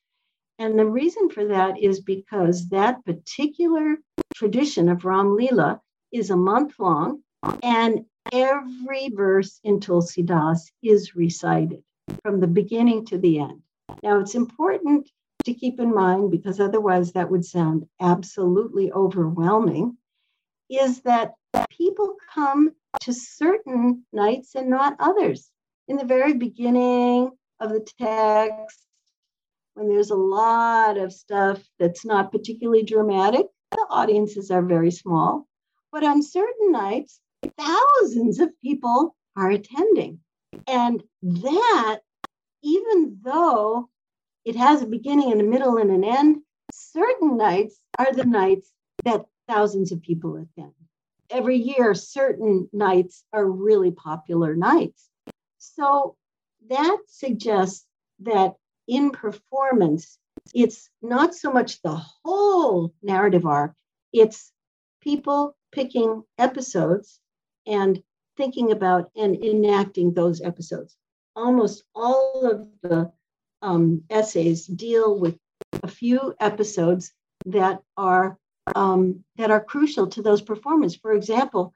[0.59, 3.97] And the reason for that is because that particular
[4.33, 5.79] tradition of Ram Leela
[6.13, 7.21] is a month long,
[7.61, 11.83] and every verse in Tulsidas is recited
[12.23, 13.61] from the beginning to the end.
[14.01, 15.09] Now, it's important
[15.45, 19.97] to keep in mind, because otherwise that would sound absolutely overwhelming,
[20.69, 21.33] is that
[21.69, 22.71] people come
[23.01, 25.49] to certain nights and not others.
[25.87, 28.79] In the very beginning of the text,
[29.73, 35.47] when there's a lot of stuff that's not particularly dramatic, the audiences are very small.
[35.93, 37.21] But on certain nights,
[37.55, 40.21] thousands of people are attending.
[40.67, 41.99] And that,
[42.63, 43.89] even though
[44.43, 46.37] it has a beginning and a middle and an end,
[46.71, 48.71] certain nights are the nights
[49.05, 50.73] that thousands of people attend.
[51.29, 55.09] Every year, certain nights are really popular nights.
[55.59, 56.15] So
[56.69, 57.85] that suggests
[58.21, 58.55] that
[58.87, 60.17] in performance,
[60.55, 63.75] it's not so much the whole narrative arc,
[64.11, 64.52] it's
[65.03, 67.19] people picking episodes
[67.67, 68.01] and
[68.37, 70.95] thinking about and enacting those episodes.
[71.35, 73.11] Almost all of the
[73.61, 75.37] um, essays deal with
[75.81, 77.11] a few episodes
[77.45, 78.37] that are
[78.75, 80.99] um, that are crucial to those performances.
[80.99, 81.73] For example,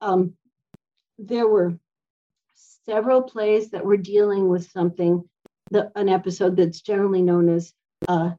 [0.00, 0.34] um,
[1.18, 1.78] there were
[2.84, 5.28] several plays that were dealing with something,
[5.70, 7.72] the, an episode that's generally known as
[8.06, 8.30] uh,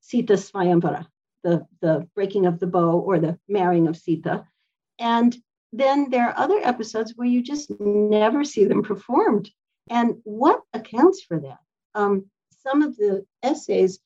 [0.00, 1.06] Sita Swayamvara,
[1.44, 4.44] the, the breaking of the bow or the marrying of Sita.
[4.98, 5.36] And
[5.72, 9.50] then there are other episodes where you just never see them performed.
[9.90, 11.58] And what accounts for that?
[11.94, 12.26] Um,
[12.62, 13.98] some of the essays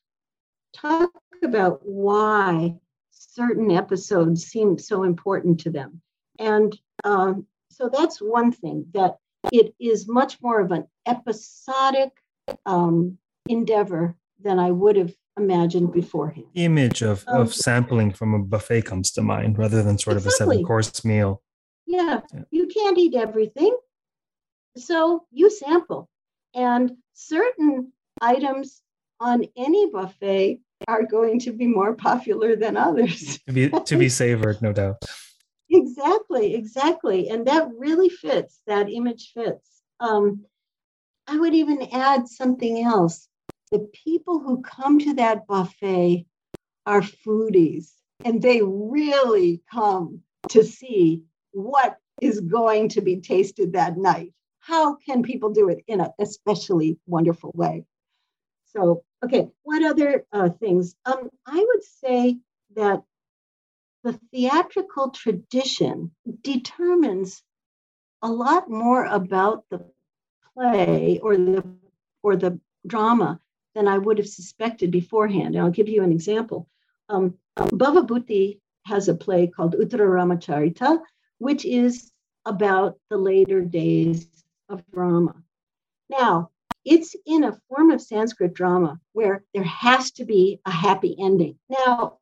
[0.72, 1.10] talk
[1.42, 2.76] about why
[3.10, 6.00] certain episodes seem so important to them.
[6.38, 9.18] And um, so that's one thing that
[9.52, 12.10] it is much more of an episodic
[12.66, 13.18] um,
[13.48, 16.46] endeavor than I would have imagined beforehand.
[16.54, 20.16] The image of, um, of sampling from a buffet comes to mind rather than sort
[20.16, 20.46] exactly.
[20.46, 21.42] of a seven course meal.
[21.86, 23.76] Yeah, yeah, you can't eat everything.
[24.76, 26.08] So you sample.
[26.54, 28.82] And certain items
[29.20, 33.38] on any buffet are going to be more popular than others.
[33.46, 35.02] to be to be savored, no doubt.
[35.70, 37.28] exactly, exactly.
[37.28, 39.82] And that really fits, that image fits.
[40.00, 40.44] Um,
[41.26, 43.28] I would even add something else
[43.72, 46.26] the people who come to that buffet
[46.86, 47.90] are foodies
[48.24, 54.32] and they really come to see what is going to be tasted that night.
[54.60, 57.84] How can people do it in an especially wonderful way?
[58.66, 60.96] So Okay, what other uh, things?
[61.04, 62.38] Um, I would say
[62.74, 63.02] that
[64.02, 66.10] the theatrical tradition
[66.42, 67.42] determines
[68.20, 69.84] a lot more about the
[70.54, 71.64] play or the
[72.24, 73.40] or the drama
[73.74, 75.54] than I would have suspected beforehand.
[75.54, 76.68] And I'll give you an example.
[77.08, 81.00] Um, Bhava has a play called Uttara Ramacharita,
[81.38, 82.10] which is
[82.44, 84.26] about the later days
[84.68, 85.36] of Rama.
[86.08, 86.50] Now,
[86.84, 91.58] it's in a form of Sanskrit drama where there has to be a happy ending.
[91.68, 92.18] Now,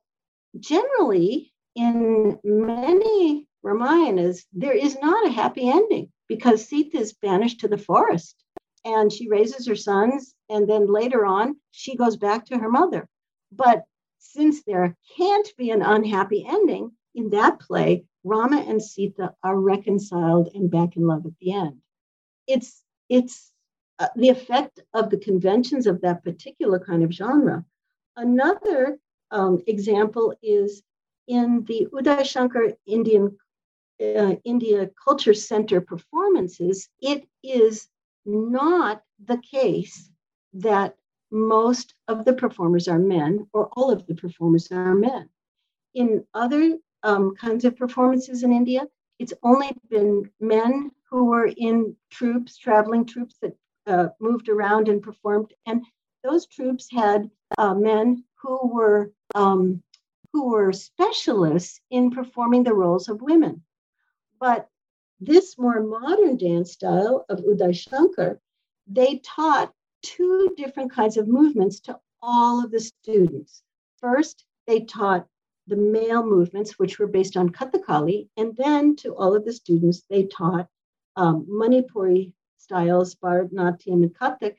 [0.59, 7.69] generally, in many Ramayanas, there is not a happy ending because Sita is banished to
[7.69, 8.37] the forest
[8.85, 10.35] and she raises her sons.
[10.49, 13.09] And then later on, she goes back to her mother.
[13.53, 13.85] But
[14.18, 20.51] since there can't be an unhappy ending, in that play, Rama and Sita are reconciled
[20.55, 21.78] and back in love at the end.
[22.47, 23.51] It's it's
[23.99, 27.64] uh, the effect of the conventions of that particular kind of genre.
[28.16, 28.99] Another
[29.31, 30.83] um, example is
[31.26, 33.37] in the Uday Shankar Indian
[34.01, 36.89] uh, India Culture Center performances.
[37.01, 37.89] It is
[38.31, 40.11] not the case
[40.55, 40.97] that
[41.31, 45.28] most of the performers are men or all of the performers are men.
[45.95, 48.87] In other um, kinds of performances in India,
[49.18, 53.57] it's only been men who were in troupes, traveling troupes that
[53.87, 55.53] uh, moved around and performed.
[55.66, 55.85] And
[56.24, 59.83] those troupes had uh, men who were um,
[60.33, 63.62] who were specialists in performing the roles of women.
[64.39, 64.70] But
[65.21, 68.41] this more modern dance style of Uday Shankar,
[68.87, 73.62] they taught two different kinds of movements to all of the students.
[74.01, 75.27] First, they taught
[75.66, 80.03] the male movements, which were based on Kathakali, and then to all of the students,
[80.09, 80.66] they taught
[81.16, 84.57] um, Manipuri styles, Bharatanatyam and Kathak,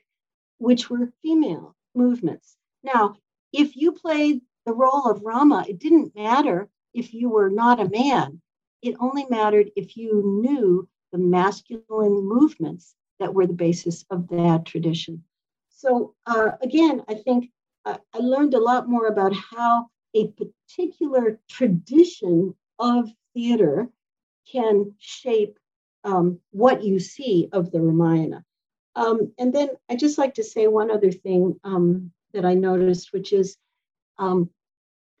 [0.58, 2.56] which were female movements.
[2.82, 3.16] Now,
[3.52, 7.88] if you played the role of Rama, it didn't matter if you were not a
[7.88, 8.40] man.
[8.82, 14.64] It only mattered if you knew the masculine movements that were the basis of that
[14.66, 15.22] tradition.
[15.68, 17.50] So, uh, again, I think
[17.84, 23.88] uh, I learned a lot more about how a particular tradition of theater
[24.50, 25.58] can shape
[26.04, 28.44] um, what you see of the Ramayana.
[28.96, 33.12] Um, and then I just like to say one other thing um, that I noticed,
[33.12, 33.56] which is
[34.18, 34.50] um,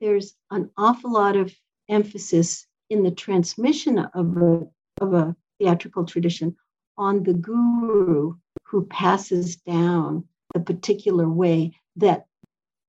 [0.00, 1.54] there's an awful lot of
[1.88, 4.66] emphasis in the transmission of a,
[5.00, 6.54] of a theatrical tradition
[6.98, 8.34] on the guru
[8.64, 12.26] who passes down the particular way that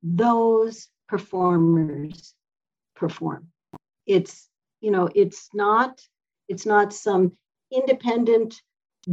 [0.03, 2.33] those performers
[2.97, 3.47] perform.
[4.05, 4.49] It's,
[4.81, 6.01] you know, it's not,
[6.49, 7.31] it's not some
[7.71, 8.61] independent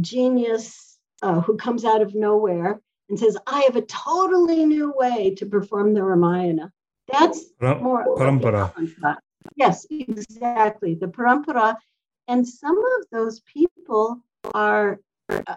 [0.01, 5.35] genius uh, who comes out of nowhere and says, I have a totally new way
[5.35, 6.73] to perform the Ramayana.
[7.07, 9.17] That's more parampara.
[9.55, 10.95] Yes, exactly.
[10.95, 11.77] The parampara.
[12.27, 14.21] And some of those people
[14.53, 15.55] are uh,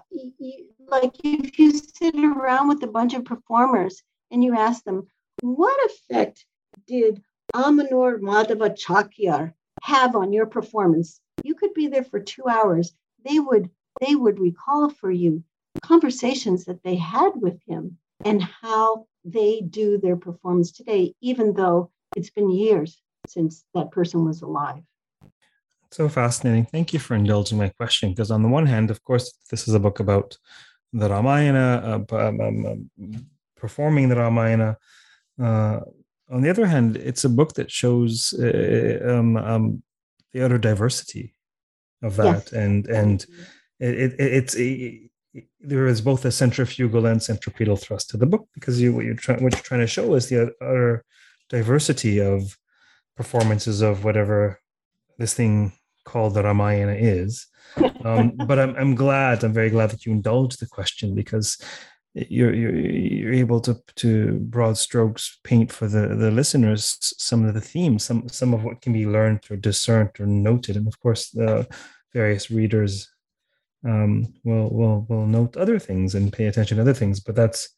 [0.89, 5.07] like if you sit around with a bunch of performers and you ask them,
[5.41, 6.45] what effect
[6.87, 7.23] did
[7.55, 11.21] Ammannur Madhava Chakyar have on your performance?
[11.43, 12.95] You could be there for two hours.
[13.25, 13.71] They would
[14.01, 15.45] they would recall for you
[15.83, 21.91] conversations that they had with him and how they do their performance today, even though
[22.17, 24.83] it's been years since that person was alive.
[25.91, 26.67] So fascinating.
[26.67, 28.11] Thank you for indulging my question.
[28.11, 30.37] Because on the one hand, of course, this is a book about
[30.93, 34.77] the Ramayana, uh, um, um, um, performing the Ramayana.
[35.41, 35.81] Uh,
[36.31, 39.83] on the other hand, it's a book that shows uh, um, um,
[40.33, 41.35] the utter diversity
[42.03, 42.53] of that, yes.
[42.53, 43.27] and and
[43.79, 45.11] it, it, it's it,
[45.61, 49.15] there is both a centrifugal and centripetal thrust to the book because you what you're
[49.15, 51.05] trying what you're trying to show is the utter
[51.49, 52.57] diversity of
[53.17, 54.61] performances of whatever
[55.19, 55.73] this thing
[56.05, 57.47] called the Ramayana is.
[58.05, 61.59] Um, but I'm I'm glad I'm very glad that you indulged the question because
[62.15, 67.55] you're you're you're able to to broad strokes paint for the the listeners some of
[67.55, 71.01] the themes some some of what can be learned or discerned or noted and of
[71.01, 71.67] course the
[72.13, 73.11] various readers
[73.85, 77.21] um, will will will note other things and pay attention to other things.
[77.21, 77.69] But that's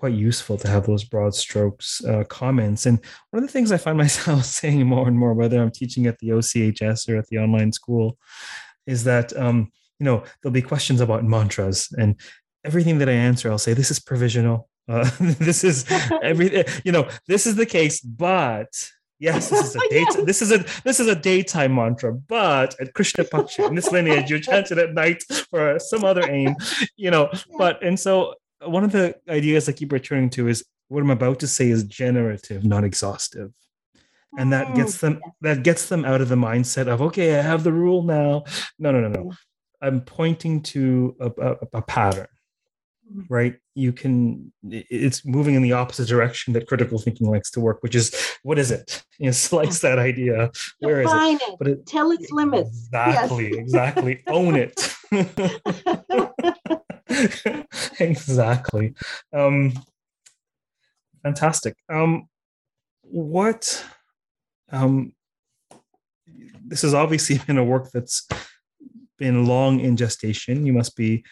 [0.00, 2.86] quite useful to have those broad strokes uh, comments.
[2.86, 2.98] And
[3.30, 6.18] one of the things I find myself saying more and more, whether I'm teaching at
[6.18, 8.18] the OCHS or at the online school,
[8.86, 12.16] is that um, you know there'll be questions about mantras and
[12.64, 14.68] everything that I answer, I'll say this is provisional.
[14.88, 15.84] Uh, this is
[16.22, 18.72] every you know this is the case, but
[19.20, 20.06] Yes, this is a date.
[20.14, 20.24] yes.
[20.24, 24.30] This is a this is a daytime mantra, but at Krishna Paksha in this lineage,
[24.30, 26.56] you chant it at night for some other aim,
[26.96, 27.28] you know.
[27.30, 27.40] Yeah.
[27.58, 28.34] But and so
[28.64, 31.84] one of the ideas I keep returning to is what I'm about to say is
[31.84, 33.52] generative, not exhaustive.
[34.38, 37.42] And that gets Mm, them that gets them out of the mindset of okay, I
[37.42, 38.44] have the rule now.
[38.78, 39.32] No, no, no, no.
[39.82, 42.28] I'm pointing to a, a, a pattern,
[43.12, 43.26] Mhm.
[43.28, 43.56] right?
[43.74, 47.96] You can it's moving in the opposite direction that critical thinking likes to work, which
[47.96, 49.02] is what is it?
[49.18, 50.50] You know, slice that idea.
[50.78, 51.14] Where is it?
[51.14, 51.58] Define it.
[51.58, 52.86] But it Tell its limits.
[52.86, 54.22] Exactly, exactly.
[54.28, 54.96] Own it.
[58.00, 58.94] exactly.
[59.32, 59.72] Um,
[61.22, 61.76] fantastic.
[61.88, 62.28] Um,
[63.02, 63.84] what?
[64.72, 65.12] Um,
[66.64, 68.26] this has obviously been a work that's
[69.18, 70.66] been long in gestation.
[70.66, 71.24] You must be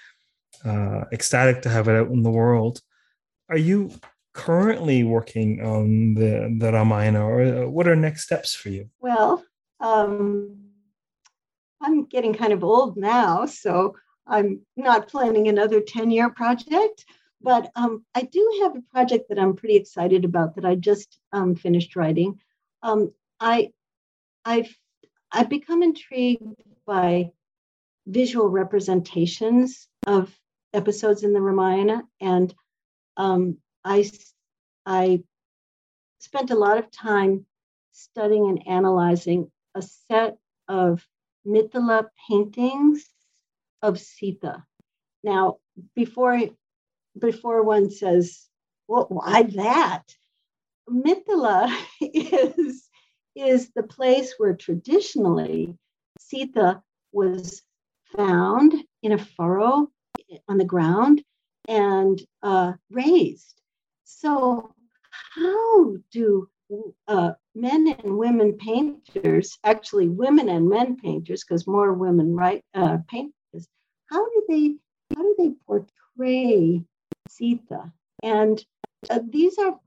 [0.65, 2.81] uh, ecstatic to have it out in the world.
[3.49, 3.91] Are you
[4.35, 8.89] currently working on the the Ramayana, or uh, what are next steps for you?
[9.01, 9.43] Well,
[9.81, 10.57] um,
[11.81, 13.95] I'm getting kind of old now, so
[14.29, 17.05] I'm not planning another 10 year project.
[17.41, 21.19] But um, I do have a project that I'm pretty excited about that I just
[21.33, 22.41] um, finished writing.
[22.83, 23.71] Um, I,
[24.45, 24.75] I've,
[25.31, 27.31] I've become intrigued by
[28.07, 30.35] visual representations of
[30.73, 32.53] episodes in the Ramayana, and
[33.17, 34.11] um, I,
[34.85, 35.23] I
[36.19, 37.47] spent a lot of time
[37.93, 41.07] studying and analyzing a set of
[41.47, 43.09] Mithila paintings
[43.83, 44.65] of Sita.
[45.23, 45.59] Now,
[45.95, 46.41] before
[47.19, 48.49] before one says,
[48.87, 50.05] "Well, why that?"
[50.89, 52.89] Mithila is
[53.35, 55.77] is the place where traditionally
[56.19, 57.63] Sita was
[58.17, 59.89] found in a furrow
[60.49, 61.23] on the ground
[61.69, 63.61] and uh, raised.
[64.05, 64.75] So,
[65.11, 66.49] how do
[67.07, 72.99] uh, men and women painters, actually women and men painters, because more women write uh,
[73.09, 73.33] paint.
[74.09, 74.75] How do they
[75.15, 76.85] how do they portray
[77.29, 77.93] Sita?
[78.23, 78.65] And
[79.11, 79.79] uh, these are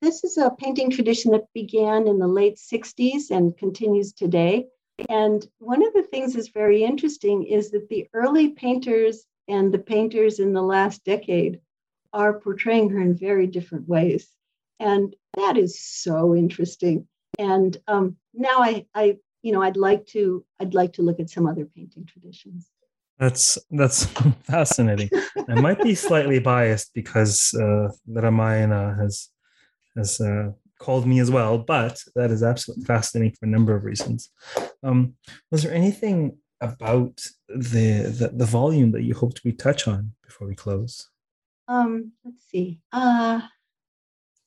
[0.00, 4.66] this is a painting tradition that began in the late 60s and continues today.
[5.08, 9.78] And one of the things that's very interesting is that the early painters and the
[9.78, 11.60] painters in the last decade
[12.12, 14.28] are portraying her in very different ways.
[14.78, 17.08] And that is so interesting.
[17.38, 21.30] And um, now I, I, you know, I'd like to, I'd like to look at
[21.30, 22.70] some other painting traditions.
[23.18, 24.04] That's that's
[24.44, 25.10] fascinating.
[25.48, 29.28] I might be slightly biased because uh, Ramayana has
[29.96, 33.84] has uh, called me as well, but that is absolutely fascinating for a number of
[33.84, 34.30] reasons.
[34.82, 35.14] Um,
[35.50, 40.48] was there anything about the, the the volume that you hoped we touch on before
[40.48, 41.08] we close?
[41.68, 42.80] Um, let's see.
[42.92, 43.40] Uh,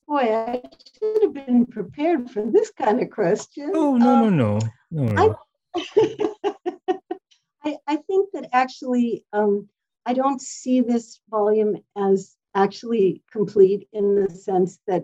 [0.08, 0.62] boy, I
[1.02, 3.72] should have been prepared for this kind of question.
[3.74, 5.36] Oh no Um, no no no no.
[5.76, 7.00] I,
[7.88, 9.68] I think that actually, um,
[10.06, 15.04] I don't see this volume as actually complete in the sense that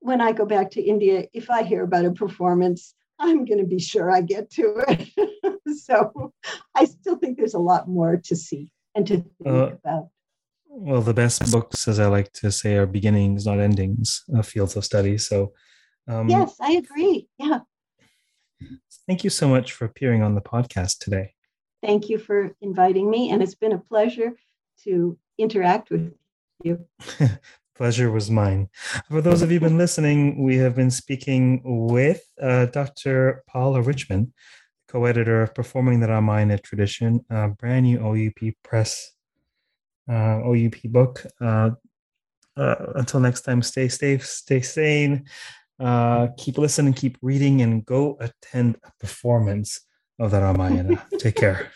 [0.00, 3.66] when I go back to India, if I hear about a performance, I'm going to
[3.66, 5.58] be sure I get to it.
[5.84, 6.32] so
[6.74, 10.08] I still think there's a lot more to see and to think Uh, about.
[10.66, 14.74] Well, the best books, as I like to say, are beginnings, not endings, uh, fields
[14.74, 15.18] of study.
[15.18, 15.52] So,
[16.08, 17.28] um, yes, I agree.
[17.38, 17.60] Yeah.
[19.06, 21.34] thank you so much for appearing on the podcast today.
[21.82, 23.30] Thank you for inviting me.
[23.30, 24.34] And it's been a pleasure
[24.84, 26.14] to interact with
[26.62, 26.86] you.
[27.74, 28.68] Pleasure was mine.
[29.10, 33.42] For those of you been listening, we have been speaking with uh, Dr.
[33.48, 34.32] Paula Richman,
[34.88, 39.12] co-editor of Performing the Ramayana Tradition, a brand new OUP Press
[40.08, 41.24] uh, OUP book.
[41.40, 41.70] Uh,
[42.56, 45.24] uh, until next time, stay safe, stay sane,
[45.80, 49.80] uh, keep listening, keep reading, and go attend a performance
[50.18, 51.06] of the Ramayana.
[51.18, 51.70] Take care.